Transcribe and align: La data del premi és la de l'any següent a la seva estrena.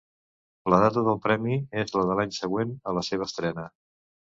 La 0.73 0.79
data 0.83 1.03
del 1.07 1.19
premi 1.25 1.59
és 1.83 1.95
la 1.97 2.07
de 2.13 2.17
l'any 2.21 2.35
següent 2.39 2.75
a 2.93 2.97
la 3.01 3.07
seva 3.13 3.31
estrena. 3.31 3.71